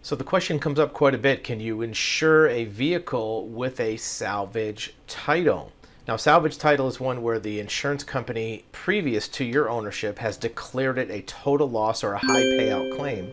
So 0.00 0.14
the 0.14 0.24
question 0.24 0.58
comes 0.58 0.78
up 0.78 0.92
quite 0.92 1.14
a 1.14 1.18
bit 1.18 1.42
can 1.42 1.60
you 1.60 1.82
insure 1.82 2.46
a 2.48 2.64
vehicle 2.64 3.48
with 3.48 3.80
a 3.80 3.96
salvage 3.96 4.94
title? 5.06 5.72
Now, 6.06 6.16
salvage 6.16 6.56
title 6.56 6.88
is 6.88 6.98
one 6.98 7.22
where 7.22 7.38
the 7.38 7.60
insurance 7.60 8.04
company 8.04 8.64
previous 8.72 9.28
to 9.28 9.44
your 9.44 9.68
ownership 9.68 10.18
has 10.20 10.38
declared 10.38 10.96
it 10.96 11.10
a 11.10 11.20
total 11.22 11.68
loss 11.68 12.02
or 12.02 12.14
a 12.14 12.18
high 12.18 12.44
payout 12.44 12.96
claim, 12.96 13.30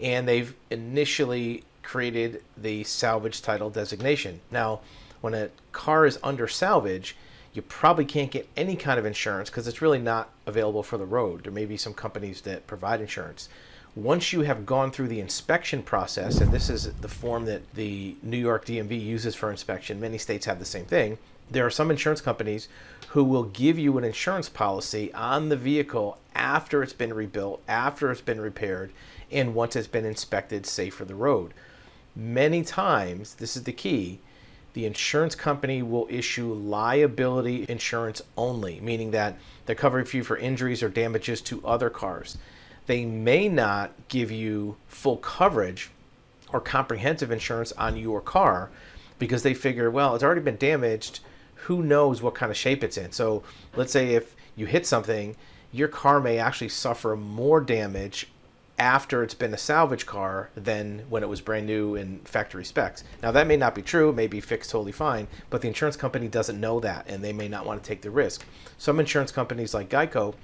and 0.00 0.28
they've 0.28 0.54
initially 0.70 1.64
created 1.82 2.44
the 2.56 2.84
salvage 2.84 3.42
title 3.42 3.70
designation. 3.70 4.40
Now, 4.52 4.80
when 5.20 5.34
a 5.34 5.50
car 5.72 6.06
is 6.06 6.18
under 6.22 6.46
salvage, 6.46 7.16
you 7.54 7.62
probably 7.62 8.04
can't 8.04 8.30
get 8.30 8.48
any 8.56 8.76
kind 8.76 9.00
of 9.00 9.06
insurance 9.06 9.50
because 9.50 9.66
it's 9.66 9.82
really 9.82 9.98
not 9.98 10.30
available 10.44 10.84
for 10.84 10.98
the 10.98 11.06
road. 11.06 11.42
There 11.42 11.52
may 11.52 11.64
be 11.64 11.78
some 11.78 11.94
companies 11.94 12.42
that 12.42 12.66
provide 12.66 13.00
insurance. 13.00 13.48
Once 13.96 14.30
you 14.30 14.42
have 14.42 14.66
gone 14.66 14.90
through 14.90 15.08
the 15.08 15.20
inspection 15.20 15.82
process, 15.82 16.42
and 16.42 16.52
this 16.52 16.68
is 16.68 16.92
the 17.00 17.08
form 17.08 17.46
that 17.46 17.62
the 17.72 18.14
New 18.22 18.36
York 18.36 18.66
DMV 18.66 19.02
uses 19.02 19.34
for 19.34 19.50
inspection, 19.50 19.98
many 19.98 20.18
states 20.18 20.44
have 20.44 20.58
the 20.58 20.66
same 20.66 20.84
thing. 20.84 21.16
There 21.50 21.64
are 21.64 21.70
some 21.70 21.90
insurance 21.90 22.20
companies 22.20 22.68
who 23.08 23.24
will 23.24 23.44
give 23.44 23.78
you 23.78 23.96
an 23.96 24.04
insurance 24.04 24.50
policy 24.50 25.14
on 25.14 25.48
the 25.48 25.56
vehicle 25.56 26.18
after 26.34 26.82
it's 26.82 26.92
been 26.92 27.14
rebuilt, 27.14 27.62
after 27.66 28.12
it's 28.12 28.20
been 28.20 28.38
repaired, 28.38 28.92
and 29.32 29.54
once 29.54 29.74
it's 29.74 29.88
been 29.88 30.04
inspected 30.04 30.66
safe 30.66 30.92
for 30.92 31.06
the 31.06 31.14
road. 31.14 31.54
Many 32.14 32.64
times, 32.64 33.36
this 33.36 33.56
is 33.56 33.62
the 33.62 33.72
key, 33.72 34.20
the 34.74 34.84
insurance 34.84 35.34
company 35.34 35.82
will 35.82 36.06
issue 36.10 36.52
liability 36.52 37.64
insurance 37.66 38.20
only, 38.36 38.78
meaning 38.80 39.12
that 39.12 39.38
they're 39.64 39.74
covering 39.74 40.06
you 40.12 40.22
for 40.22 40.36
injuries 40.36 40.82
or 40.82 40.90
damages 40.90 41.40
to 41.40 41.66
other 41.66 41.88
cars. 41.88 42.36
They 42.86 43.04
may 43.04 43.48
not 43.48 43.92
give 44.08 44.30
you 44.30 44.76
full 44.86 45.16
coverage 45.18 45.90
or 46.52 46.60
comprehensive 46.60 47.30
insurance 47.30 47.72
on 47.72 47.96
your 47.96 48.20
car 48.20 48.70
because 49.18 49.42
they 49.42 49.54
figure, 49.54 49.90
well, 49.90 50.14
it's 50.14 50.24
already 50.24 50.40
been 50.40 50.56
damaged. 50.56 51.20
Who 51.54 51.82
knows 51.82 52.22
what 52.22 52.34
kind 52.34 52.50
of 52.50 52.56
shape 52.56 52.84
it's 52.84 52.96
in? 52.96 53.12
So 53.12 53.42
let's 53.74 53.92
say 53.92 54.14
if 54.14 54.36
you 54.54 54.66
hit 54.66 54.86
something, 54.86 55.36
your 55.72 55.88
car 55.88 56.20
may 56.20 56.38
actually 56.38 56.68
suffer 56.68 57.16
more 57.16 57.60
damage 57.60 58.28
after 58.78 59.22
it's 59.22 59.34
been 59.34 59.54
a 59.54 59.58
salvage 59.58 60.04
car 60.04 60.50
than 60.54 61.00
when 61.08 61.22
it 61.22 61.28
was 61.28 61.40
brand 61.40 61.66
new 61.66 61.94
in 61.94 62.20
factory 62.20 62.64
specs. 62.64 63.04
Now 63.22 63.32
that 63.32 63.46
may 63.46 63.56
not 63.56 63.74
be 63.74 63.82
true, 63.82 64.10
it 64.10 64.16
may 64.16 64.26
be 64.26 64.40
fixed 64.40 64.70
totally 64.70 64.92
fine, 64.92 65.28
but 65.48 65.62
the 65.62 65.68
insurance 65.68 65.96
company 65.96 66.28
doesn't 66.28 66.60
know 66.60 66.78
that 66.80 67.06
and 67.08 67.24
they 67.24 67.32
may 67.32 67.48
not 67.48 67.64
want 67.64 67.82
to 67.82 67.88
take 67.88 68.02
the 68.02 68.10
risk. 68.10 68.44
Some 68.78 69.00
insurance 69.00 69.32
companies 69.32 69.72
like 69.72 69.88
Geico 69.88 70.34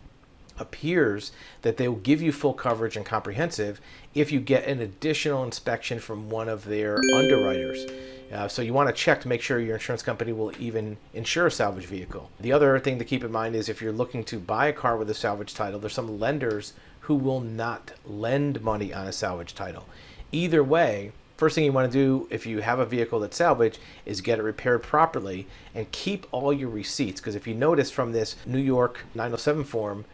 appears 0.58 1.32
that 1.62 1.76
they 1.76 1.88
will 1.88 1.96
give 1.96 2.22
you 2.22 2.32
full 2.32 2.54
coverage 2.54 2.96
and 2.96 3.06
comprehensive 3.06 3.80
if 4.14 4.30
you 4.30 4.40
get 4.40 4.66
an 4.66 4.80
additional 4.80 5.44
inspection 5.44 5.98
from 5.98 6.30
one 6.30 6.48
of 6.48 6.64
their 6.64 6.98
underwriters. 7.14 7.86
Uh, 8.32 8.48
so 8.48 8.62
you 8.62 8.72
want 8.72 8.88
to 8.88 8.94
check 8.94 9.20
to 9.20 9.28
make 9.28 9.42
sure 9.42 9.58
your 9.58 9.74
insurance 9.74 10.02
company 10.02 10.32
will 10.32 10.52
even 10.58 10.96
insure 11.12 11.48
a 11.48 11.50
salvage 11.50 11.84
vehicle. 11.84 12.30
The 12.40 12.52
other 12.52 12.78
thing 12.78 12.98
to 12.98 13.04
keep 13.04 13.22
in 13.24 13.30
mind 13.30 13.54
is 13.54 13.68
if 13.68 13.82
you're 13.82 13.92
looking 13.92 14.24
to 14.24 14.38
buy 14.38 14.68
a 14.68 14.72
car 14.72 14.96
with 14.96 15.10
a 15.10 15.14
salvage 15.14 15.52
title, 15.52 15.78
there's 15.78 15.92
some 15.92 16.18
lenders 16.18 16.72
who 17.00 17.14
will 17.14 17.40
not 17.40 17.92
lend 18.06 18.62
money 18.62 18.94
on 18.94 19.06
a 19.06 19.12
salvage 19.12 19.54
title. 19.54 19.86
Either 20.30 20.64
way, 20.64 21.12
first 21.36 21.54
thing 21.54 21.64
you 21.64 21.72
want 21.72 21.90
to 21.90 21.98
do 21.98 22.26
if 22.30 22.46
you 22.46 22.60
have 22.60 22.78
a 22.78 22.86
vehicle 22.86 23.20
that's 23.20 23.36
salvage 23.36 23.78
is 24.06 24.20
get 24.20 24.38
it 24.38 24.42
repaired 24.42 24.82
properly 24.82 25.46
and 25.74 25.90
keep 25.92 26.26
all 26.32 26.52
your 26.52 26.70
receipts 26.70 27.20
because 27.20 27.34
if 27.34 27.46
you 27.46 27.54
notice 27.54 27.90
from 27.90 28.12
this 28.12 28.36
New 28.46 28.60
York 28.60 29.00
907 29.14 29.64
form, 29.64 30.04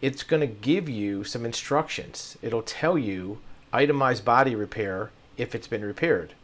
it's 0.00 0.22
going 0.22 0.40
to 0.40 0.46
give 0.46 0.88
you 0.88 1.24
some 1.24 1.44
instructions. 1.44 2.38
It'll 2.42 2.62
tell 2.62 2.96
you 2.96 3.38
itemized 3.72 4.24
body 4.24 4.54
repair 4.54 5.10
if 5.36 5.54
it's 5.54 5.66
been 5.66 5.84
repaired. 5.84 6.34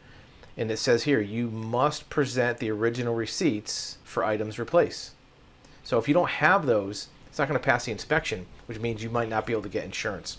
And 0.57 0.71
it 0.71 0.79
says 0.79 1.05
here, 1.05 1.21
you 1.21 1.51
must 1.51 2.11
present 2.11 2.59
the 2.59 2.71
original 2.71 3.15
receipts 3.15 3.99
for 4.05 4.25
items 4.25 4.59
replaced. 4.59 5.13
So 5.83 5.99
if 5.99 6.09
you 6.09 6.15
don't 6.15 6.31
have 6.31 6.67
those, 6.67 7.09
it's 7.27 7.39
not 7.39 7.49
going 7.49 7.59
to 7.59 7.65
pass 7.65 7.85
the 7.85 7.93
inspection, 7.93 8.47
which 8.67 8.79
means 8.79 9.03
you 9.03 9.11
might 9.11 9.29
not 9.29 9.47
be 9.47 9.53
able 9.53 9.63
to 9.63 9.69
get 9.69 9.85
insurance. 9.85 10.39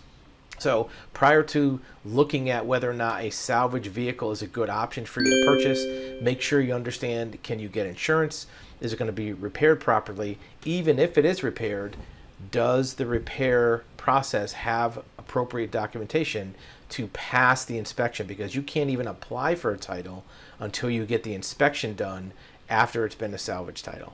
So 0.58 0.90
prior 1.14 1.44
to 1.44 1.82
looking 2.06 2.50
at 2.50 2.66
whether 2.66 2.90
or 2.90 2.94
not 2.94 3.22
a 3.22 3.30
salvage 3.30 3.88
vehicle 3.88 4.32
is 4.32 4.42
a 4.42 4.48
good 4.48 4.70
option 4.70 5.06
for 5.06 5.22
you 5.22 5.30
to 5.30 5.46
purchase, 5.46 6.22
make 6.22 6.42
sure 6.42 6.62
you 6.62 6.74
understand 6.74 7.42
can 7.44 7.60
you 7.60 7.68
get 7.68 7.86
insurance? 7.86 8.48
Is 8.80 8.94
it 8.94 9.00
going 9.00 9.08
to 9.08 9.14
be 9.14 9.34
repaired 9.34 9.82
properly? 9.82 10.38
Even 10.64 10.98
if 10.98 11.18
it 11.18 11.26
is 11.26 11.44
repaired, 11.44 11.98
does 12.52 12.96
the 12.96 13.06
repair 13.06 13.84
process 13.98 14.54
have 14.54 15.04
appropriate 15.18 15.72
documentation 15.72 16.56
to 16.90 17.08
pass 17.08 17.66
the 17.66 17.78
inspection? 17.78 18.28
Because 18.28 18.56
you 18.56 18.62
can't 18.62 18.90
even 18.90 19.08
apply 19.08 19.56
for 19.56 19.72
a 19.72 19.78
title 19.78 20.24
until 20.60 20.90
you 20.90 21.06
get 21.06 21.24
the 21.24 21.34
inspection 21.34 21.96
done 21.96 22.34
after 22.70 23.06
it's 23.06 23.16
been 23.16 23.34
a 23.34 23.38
salvage 23.38 23.84
title. 23.84 24.14